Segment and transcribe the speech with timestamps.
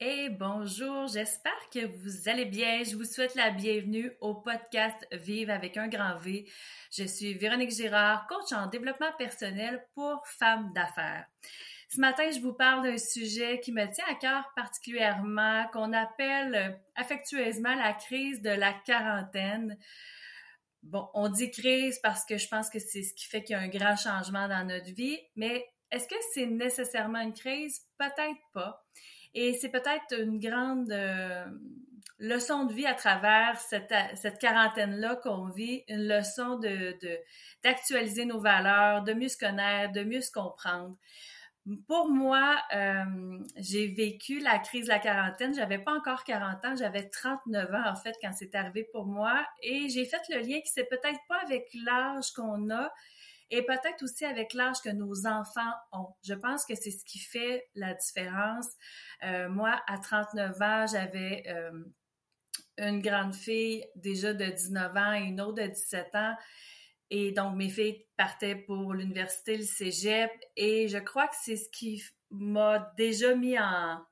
[0.00, 2.84] Et bonjour, j'espère que vous allez bien.
[2.84, 6.48] Je vous souhaite la bienvenue au podcast Vive avec un grand V.
[6.92, 11.26] Je suis Véronique Girard, coach en développement personnel pour femmes d'affaires.
[11.88, 16.80] Ce matin, je vous parle d'un sujet qui me tient à cœur particulièrement, qu'on appelle
[16.94, 19.76] affectueusement la crise de la quarantaine.
[20.84, 23.58] Bon, on dit crise parce que je pense que c'est ce qui fait qu'il y
[23.58, 27.80] a un grand changement dans notre vie, mais est-ce que c'est nécessairement une crise?
[27.98, 28.86] Peut-être pas.
[29.40, 31.46] Et c'est peut-être une grande euh,
[32.18, 33.94] leçon de vie à travers cette,
[34.40, 36.60] quarantaine-là qu'on vit, une leçon
[37.62, 40.96] d'actualiser nos valeurs, de mieux se connaître, de mieux se comprendre.
[41.86, 45.54] Pour moi, euh, j'ai vécu la crise de la quarantaine.
[45.54, 49.46] J'avais pas encore 40 ans, j'avais 39 ans en fait quand c'est arrivé pour moi.
[49.62, 52.92] Et j'ai fait le lien qui c'est peut-être pas avec l'âge qu'on a,
[53.50, 56.08] et peut-être aussi avec l'âge que nos enfants ont.
[56.26, 58.68] Je pense que c'est ce qui fait la différence.
[59.24, 61.70] Euh, moi, à 39 ans, j'avais euh,
[62.78, 66.36] une grande fille déjà de 19 ans et une autre de 17 ans.
[67.10, 70.30] Et donc, mes filles partaient pour l'université, le cégep.
[70.56, 74.04] Et je crois que c'est ce qui m'a déjà mis en,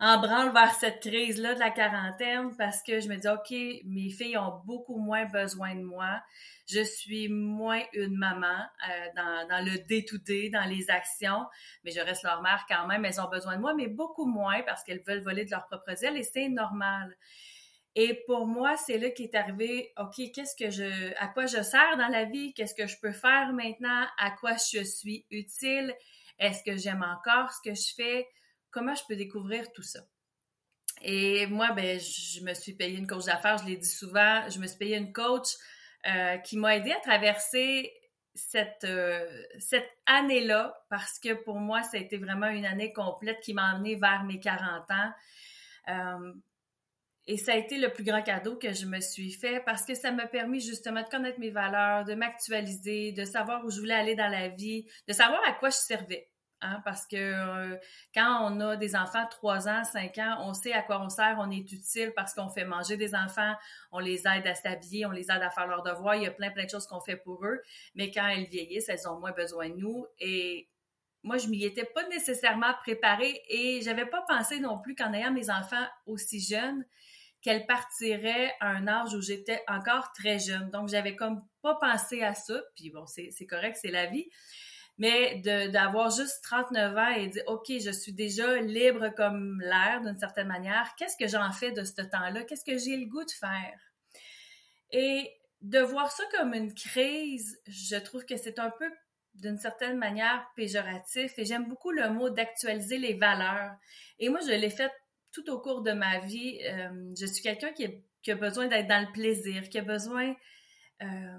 [0.00, 4.08] en branle vers cette crise-là de la quarantaine parce que je me dis, OK, mes
[4.10, 6.22] filles ont beaucoup moins besoin de moi.
[6.66, 9.06] Je suis moins une maman euh,
[9.50, 11.44] dans, le day-to-day, dans les actions,
[11.84, 13.04] mais je reste leur mère quand même.
[13.04, 16.02] Elles ont besoin de moi, mais beaucoup moins parce qu'elles veulent voler de leurs propres
[16.02, 17.14] ailes et c'est normal.
[17.94, 21.96] Et pour moi, c'est là qu'est arrivé, OK, qu'est-ce que je, à quoi je sers
[21.98, 22.54] dans la vie?
[22.54, 24.06] Qu'est-ce que je peux faire maintenant?
[24.16, 25.94] À quoi je suis utile?
[26.38, 28.26] Est-ce que j'aime encore ce que je fais?
[28.70, 30.00] Comment je peux découvrir tout ça?
[31.02, 34.58] Et moi, ben, je me suis payé une coach d'affaires, je l'ai dit souvent, je
[34.58, 35.48] me suis payé une coach
[36.06, 37.92] euh, qui m'a aidé à traverser
[38.34, 39.26] cette, euh,
[39.58, 43.74] cette année-là parce que pour moi, ça a été vraiment une année complète qui m'a
[43.74, 45.12] emmenée vers mes 40 ans.
[45.88, 46.32] Euh,
[47.26, 49.94] et ça a été le plus grand cadeau que je me suis fait parce que
[49.94, 53.94] ça m'a permis justement de connaître mes valeurs, de m'actualiser, de savoir où je voulais
[53.94, 56.28] aller dans la vie, de savoir à quoi je servais.
[56.62, 57.76] Hein, parce que euh,
[58.14, 61.08] quand on a des enfants de 3 ans, 5 ans, on sait à quoi on
[61.08, 63.54] sert, on est utile parce qu'on fait manger des enfants,
[63.92, 66.30] on les aide à s'habiller, on les aide à faire leurs devoirs, il y a
[66.30, 67.62] plein, plein de choses qu'on fait pour eux.
[67.94, 70.06] Mais quand elles vieillissent, elles ont moins besoin de nous.
[70.18, 70.68] Et
[71.22, 75.32] moi, je m'y étais pas nécessairement préparée et j'avais pas pensé non plus qu'en ayant
[75.32, 76.84] mes enfants aussi jeunes,
[77.40, 80.68] qu'elles partiraient à un âge où j'étais encore très jeune.
[80.68, 82.60] Donc, j'avais comme pas pensé à ça.
[82.76, 84.28] Puis bon, c'est correct, c'est la vie
[85.00, 85.36] mais
[85.72, 90.46] d'avoir juste 39 ans et dire, OK, je suis déjà libre comme l'air d'une certaine
[90.46, 92.44] manière, qu'est-ce que j'en fais de ce temps-là?
[92.44, 93.80] Qu'est-ce que j'ai le goût de faire?
[94.90, 98.90] Et de voir ça comme une crise, je trouve que c'est un peu
[99.36, 103.72] d'une certaine manière péjoratif et j'aime beaucoup le mot d'actualiser les valeurs.
[104.18, 104.92] Et moi, je l'ai fait
[105.32, 106.60] tout au cours de ma vie.
[106.66, 107.86] Euh, je suis quelqu'un qui,
[108.30, 110.34] a besoin d'être dans le plaisir, qui a besoin
[111.00, 111.38] euh,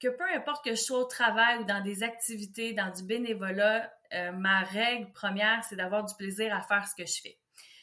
[0.00, 3.92] que peu importe que je sois au travail ou dans des activités, dans du bénévolat,
[4.14, 7.38] euh, ma règle première, c'est d'avoir du plaisir à faire ce que je fais.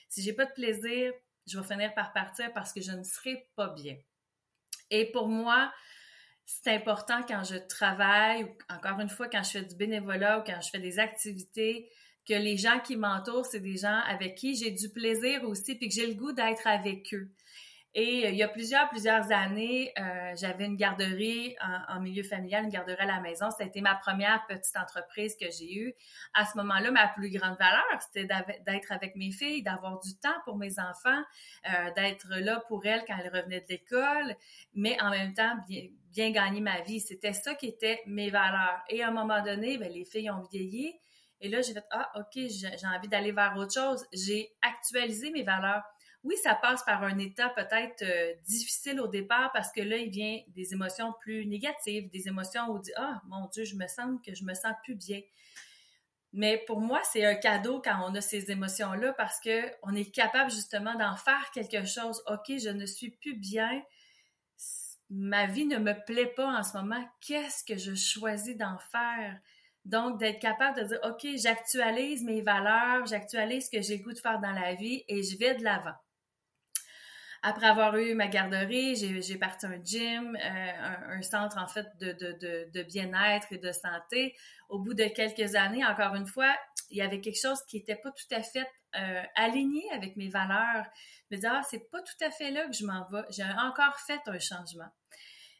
[0.09, 1.13] Si j'ai pas de plaisir,
[1.45, 3.95] je vais finir par partir parce que je ne serai pas bien.
[4.89, 5.71] Et pour moi,
[6.45, 10.43] c'est important quand je travaille ou encore une fois quand je fais du bénévolat ou
[10.43, 11.89] quand je fais des activités
[12.27, 15.87] que les gens qui m'entourent, c'est des gens avec qui j'ai du plaisir aussi puis
[15.87, 17.29] que j'ai le goût d'être avec eux.
[17.99, 21.55] Et euh, il y a plusieurs, plusieurs années, euh, j'avais une garderie
[21.89, 23.49] en, milieu familial, une garderie à la maison.
[23.49, 25.93] Ça a été ma première petite entreprise que j'ai eue.
[26.35, 30.37] À ce moment-là, ma plus grande valeur, c'était d'être avec mes filles, d'avoir du temps
[30.45, 31.23] pour mes enfants,
[31.65, 34.35] euh, d'être là pour elles quand elles revenaient de l'école,
[34.75, 36.99] mais en même temps, bien, gagner ma vie.
[36.99, 38.79] C'était ça qui était mes valeurs.
[38.89, 40.93] Et à un moment donné, ben, les filles ont vieilli.
[41.41, 44.05] Et là, j'ai fait, ah, OK, j'ai envie d'aller vers autre chose.
[44.13, 45.83] J'ai actualisé mes valeurs
[46.23, 50.09] oui, ça passe par un état peut-être euh, difficile au départ parce que là, il
[50.09, 53.87] vient des émotions plus négatives, des émotions où on dit Ah, mon Dieu, je me
[53.87, 55.21] sens que je me sens plus bien.
[56.33, 60.51] Mais pour moi, c'est un cadeau quand on a ces émotions-là parce qu'on est capable
[60.51, 62.21] justement d'en faire quelque chose.
[62.27, 63.81] OK, je ne suis plus bien.
[65.09, 67.03] Ma vie ne me plaît pas en ce moment.
[67.21, 69.39] Qu'est-ce que je choisis d'en faire?
[69.85, 74.19] Donc, d'être capable de dire, OK, j'actualise mes valeurs, j'actualise ce que j'ai goût de
[74.19, 75.95] faire dans la vie et je vais de l'avant.
[77.49, 82.83] Après avoir eu ma garderie, j'ai parti un gym, euh, un, centre en fait de,
[82.83, 84.35] bien-être et de santé.
[84.67, 86.53] Au bout de quelques années, encore une fois,
[86.89, 90.27] il y avait quelque chose qui n'était pas tout à fait euh, aligné avec mes
[90.27, 90.87] valeurs.
[91.31, 93.23] Je me disais, ah, c'est pas tout à fait là que je m'en vais.
[93.29, 94.91] J'ai encore fait un changement.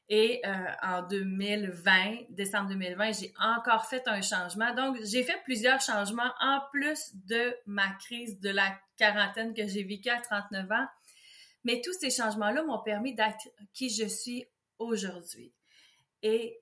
[0.10, 0.52] Et euh,
[0.84, 4.74] en 2020, décembre 2020, j'ai encore fait un changement.
[4.74, 9.86] Donc, j'ai fait plusieurs changements en plus de ma crise de la quarantaine que j'ai
[9.86, 10.88] vécue à 39 ans.
[11.64, 14.46] Mais tous ces changements-là m'ont permis d'être qui je suis
[14.80, 15.54] aujourd'hui.
[16.22, 16.62] Et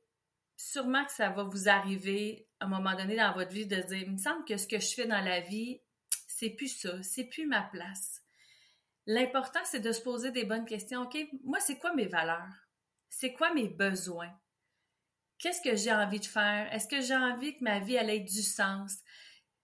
[0.57, 3.97] sûrement que ça va vous arriver à un moment donné dans votre vie de dire,
[3.97, 5.81] il me semble que ce que je fais dans la vie,
[6.27, 8.21] c'est plus ça, c'est plus ma place.
[9.05, 11.03] L'important, c'est de se poser des bonnes questions.
[11.03, 12.67] OK, moi, c'est quoi mes valeurs?
[13.09, 14.33] C'est quoi mes besoins?
[15.37, 16.73] Qu'est-ce que j'ai envie de faire?
[16.73, 18.97] Est-ce que j'ai envie que ma vie ait du sens?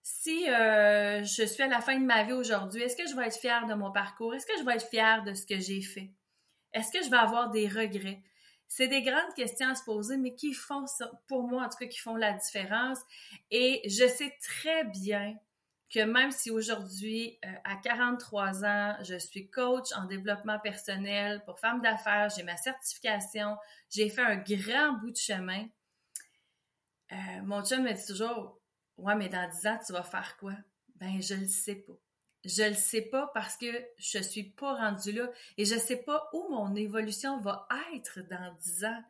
[0.03, 3.27] Si euh, je suis à la fin de ma vie aujourd'hui, est-ce que je vais
[3.27, 4.33] être fière de mon parcours?
[4.33, 6.12] Est-ce que je vais être fière de ce que j'ai fait?
[6.74, 8.21] Est-ce que je vais avoir des regrets?
[8.68, 11.77] C'est des grandes questions à se poser, mais qui font ça, pour moi en tout
[11.77, 13.00] cas, qui font la différence.
[13.51, 15.38] Et je sais très bien
[15.94, 21.59] que même si aujourd'hui, euh, à 43 ans, je suis coach en développement personnel pour
[21.59, 23.57] femmes d'affaires, j'ai ma certification,
[23.89, 25.65] j'ai fait un grand bout de chemin,
[27.12, 28.61] euh, mon chum me dit toujours
[28.97, 30.53] Ouais, mais dans 10 ans, tu vas faire quoi?
[30.95, 31.97] Ben, je le sais pas.
[32.43, 33.67] Je le sais pas parce que
[33.97, 38.55] je suis pas rendue là et je sais pas où mon évolution va être dans
[38.59, 39.03] 10 ans.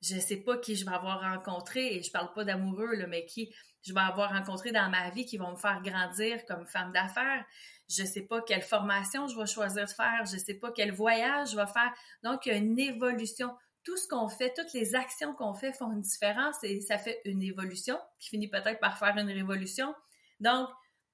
[0.00, 3.52] Je sais pas qui je vais avoir rencontré et je parle pas d'amoureux, mais qui
[3.84, 7.44] je vais avoir rencontré dans ma vie qui vont me faire grandir comme femme d'affaires.
[7.88, 10.24] Je sais pas quelle formation je vais choisir de faire.
[10.30, 11.92] Je sais pas quel voyage je vais faire.
[12.22, 13.50] Donc, il y a une évolution.
[13.88, 17.22] Tout ce qu'on fait, toutes les actions qu'on fait font une différence et ça fait
[17.24, 19.94] une évolution qui finit peut-être par faire une révolution.
[20.40, 20.68] Donc,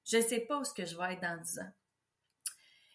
[0.04, 1.72] je sais pas où ce que je vais être dans 10 ans.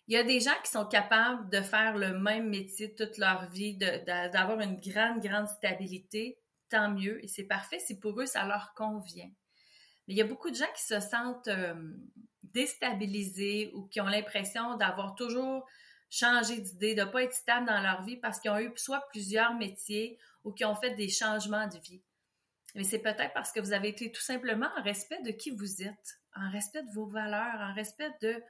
[0.10, 3.50] Il y a des gens qui sont capables de faire le même métier toute leur
[3.52, 6.38] vie, d'avoir une grande, grande stabilité,
[6.68, 9.31] tant mieux, et c'est parfait si pour eux, ça leur convient.
[10.08, 11.94] Mais il y a beaucoup de gens qui se sentent euh,
[12.44, 15.66] déstabilisés ou qui ont l'impression d'avoir toujours
[16.10, 19.08] changé d'idée, de ne pas être stable dans leur vie parce qu'ils ont eu soit
[19.10, 22.02] plusieurs métiers ou qui ont fait des changements de vie.
[22.76, 25.84] Mais c'est peut-être parce que vous avez été tout simplement en respect de qui vous
[25.84, 28.42] êtes, en respect de vos valeurs, en respect de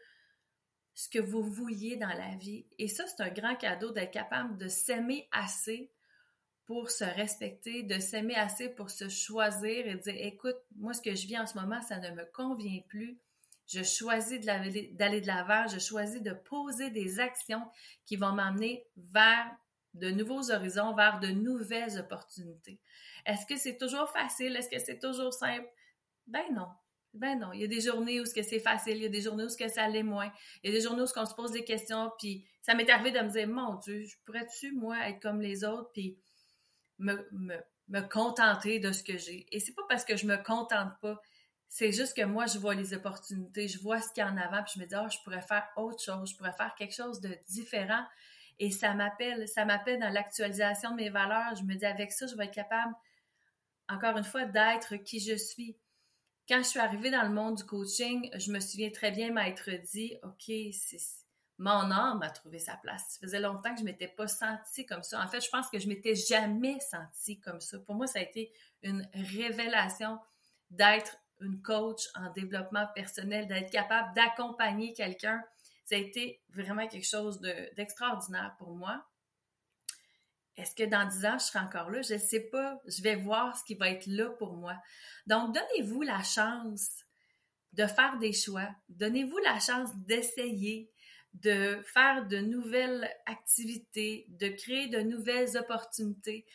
[0.93, 2.65] ce que vous vouliez dans la vie.
[2.77, 5.91] Et ça, c'est un grand cadeau d'être capable de s'aimer assez
[6.65, 11.15] pour se respecter, de s'aimer assez pour se choisir et dire, écoute, moi, ce que
[11.15, 13.17] je vis en ce moment, ça ne me convient plus.
[13.69, 17.63] Je choisis d'aller de l'avant, je choisis de poser des actions
[18.05, 19.45] qui vont m'amener vers
[19.93, 22.79] de nouveaux horizons, vers de nouvelles opportunités.
[23.25, 24.55] Est-ce que c'est toujours facile?
[24.55, 25.67] Est-ce que c'est toujours simple?
[26.27, 26.67] Ben non.
[27.13, 29.21] Ben non, il y a des journées où ce c'est facile, il y a des
[29.21, 30.31] journées où ce ça l'est moins.
[30.63, 33.11] Il y a des journées où on se pose des questions, puis ça m'est arrivé
[33.11, 36.19] de me dire, mon Dieu, je pourrais-tu, moi, être comme les autres, puis
[36.99, 37.27] me,
[37.87, 39.47] me, contenter de ce que j'ai?
[39.51, 41.19] Et c'est pas parce que je me contente pas,
[41.69, 44.37] c'est juste que moi, je vois les opportunités, je vois ce qu'il y a en
[44.37, 46.95] avant, puis je me dis, oh, je pourrais faire autre chose, je pourrais faire quelque
[46.95, 48.03] chose de différent.
[48.57, 51.55] Et ça m'appelle, ça m'appelle dans l'actualisation de mes valeurs.
[51.55, 52.93] Je me dis, avec ça, je vais être capable,
[53.87, 55.77] encore une fois, d'être qui je suis
[56.49, 59.69] quand je suis arrivée dans le monde du coaching, je me souviens très bien m'être
[59.91, 60.97] dit, OK, c'est
[61.59, 63.03] mon âme a trouvé sa place.
[63.09, 65.21] Ça faisait longtemps que je m'étais pas sentie comme ça.
[65.21, 67.77] En fait, je pense que je m'étais jamais sentie comme ça.
[67.79, 68.51] Pour moi, ça a été
[68.81, 70.17] une révélation
[70.71, 75.43] d'être une coach en développement personnel, d'être capable d'accompagner quelqu'un.
[75.85, 77.39] Ça a été vraiment quelque chose
[77.75, 79.03] d'extraordinaire pour moi.
[80.57, 82.01] Est-ce que dans 10 ans, je serai encore là?
[82.01, 82.81] Je ne sais pas.
[82.85, 84.75] Je vais voir ce qui va être là pour moi.
[85.25, 86.89] Donc, donnez-vous la chance
[87.73, 88.69] de faire des choix.
[88.89, 90.91] Donnez-vous la chance d'essayer,
[91.33, 96.45] de faire de nouvelles activités, de créer de nouvelles opportunités.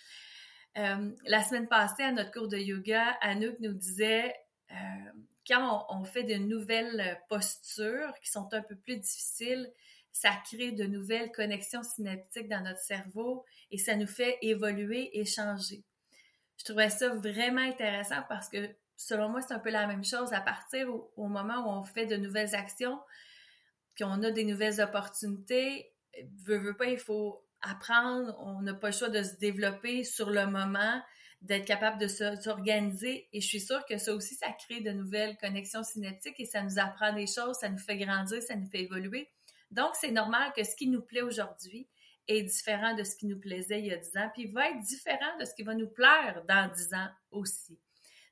[0.76, 4.34] Euh, la semaine passée, à notre cours de yoga, Anouk nous disait,
[4.74, 5.10] euh,
[5.46, 9.70] quand on, fait de nouvelles postures qui sont un peu plus difficiles,
[10.12, 15.24] ça crée de nouvelles connexions synaptiques dans notre cerveau et ça nous fait évoluer et
[15.24, 15.82] changer.
[16.58, 20.32] Je trouvais ça vraiment intéressant parce que selon moi, c'est un peu la même chose
[20.32, 23.00] à partir au, moment où on fait de nouvelles actions,
[23.98, 25.92] qu'on a des nouvelles opportunités.
[26.44, 30.30] Veux, veux pas, il faut apprendre, on n'a pas le choix de se développer sur
[30.30, 31.02] le moment,
[31.44, 33.28] d'être capable de s'organiser.
[33.32, 36.62] Et je suis sûre que ça aussi, ça crée de nouvelles connexions synaptiques et ça
[36.62, 39.30] nous apprend des choses, ça nous fait grandir, ça nous fait évoluer.
[39.70, 41.86] Donc, c'est normal que ce qui nous plaît aujourd'hui
[42.28, 44.80] est différent de ce qui nous plaisait il y a 10 ans, puis va être
[44.80, 47.78] différent de ce qui va nous plaire dans 10 ans aussi.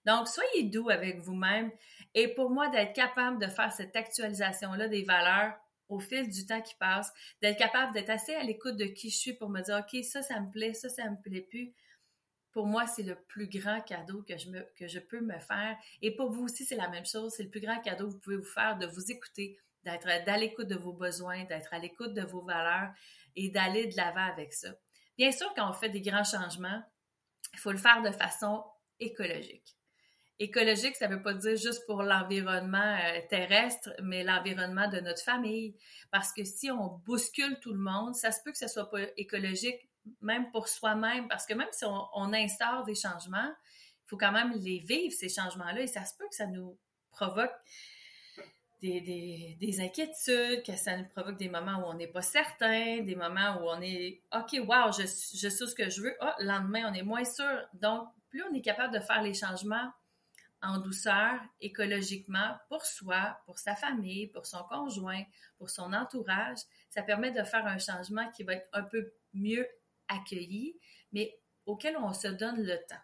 [0.06, 1.70] Donc, soyez doux avec vous-même.
[2.14, 5.54] Et pour moi, d'être capable de faire cette actualisation-là des valeurs
[5.88, 9.16] au fil du temps qui passe, d'être capable d'être assez à l'écoute de qui je
[9.16, 11.74] suis pour me dire, OK, ça, ça me plaît, ça, ça me plaît plus.
[12.52, 14.36] Pour moi, c'est le plus grand cadeau que
[14.86, 15.76] je, peux me faire.
[16.02, 17.32] Et pour vous aussi, c'est la même chose.
[17.34, 20.36] C'est le plus grand cadeau que vous pouvez vous faire de vous écouter, d'être à
[20.36, 22.92] l'écoute de vos besoins, d'être à l'écoute de vos valeurs
[23.36, 24.68] et d'aller de l'avant avec ça.
[25.16, 26.82] Bien sûr, quand on fait des grands changements,
[27.54, 28.64] il faut le faire de façon
[29.00, 29.76] écologique.
[30.38, 35.22] Écologique, ça ne veut pas dire juste pour l'environnement euh, terrestre, mais l'environnement de notre
[35.22, 35.76] famille.
[36.10, 39.02] Parce que si on bouscule tout le monde, ça se peut que ce soit pas
[39.16, 39.88] écologique,
[40.20, 41.28] même pour soi-même.
[41.28, 43.52] Parce que même si on, instaure des changements,
[44.04, 45.80] il faut quand même les vivre, ces changements-là.
[45.80, 46.78] Et ça se peut que ça nous
[47.10, 47.52] provoque
[48.80, 53.14] des, des, inquiétudes, que ça nous provoque des moments où on n'est pas certain, des
[53.14, 56.16] moments où on est OK, wow, je, je sais ce que je veux.
[56.20, 57.60] Ah, le lendemain, on est moins sûr.
[57.74, 59.92] Donc, plus on est capable de faire les changements
[60.62, 65.22] en douceur, écologiquement, pour soi, pour sa famille, pour son conjoint,
[65.58, 69.66] pour son entourage, ça permet de faire un changement qui va être un peu mieux
[70.08, 70.76] accueilli,
[71.12, 73.02] mais auquel on se donne le temps.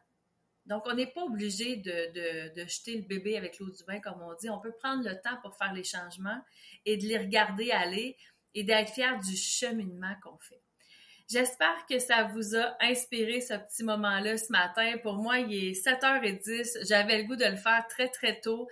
[0.67, 4.21] Donc, on n'est pas obligé de, de, jeter le bébé avec l'eau du bain, comme
[4.21, 4.51] on dit.
[4.51, 6.41] On peut prendre le temps pour faire les changements
[6.85, 8.19] et de les regarder aller
[8.55, 10.61] et d'être fier du cheminement qu'on fait.
[11.31, 14.97] J'espère que ça vous a inspiré ce petit moment-là ce matin.
[15.03, 16.87] Pour moi, il est 7h10.
[16.87, 18.69] J'avais le goût de le faire très, très tôt.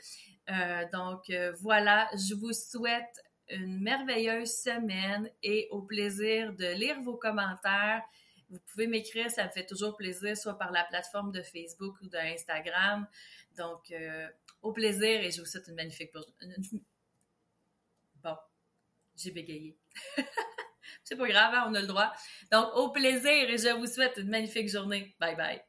[0.51, 7.01] Euh, donc, euh, voilà, je vous souhaite une merveilleuse semaine et au plaisir de lire
[7.03, 8.03] vos commentaires
[8.51, 12.09] vous pouvez m'écrire, ça me fait toujours plaisir, soit par la plateforme de Facebook ou
[12.09, 13.07] d'Instagram.
[13.57, 14.29] Donc, euh,
[14.63, 16.13] au plaisir et je vous souhaite une magnifique
[18.23, 18.37] Bon,
[19.17, 19.77] j'ai bégayé.
[21.03, 22.13] C'est pas grave, hein, on a le droit.
[22.53, 25.15] Donc, au plaisir et je vous souhaite une magnifique journée.
[25.19, 25.63] Bye bye.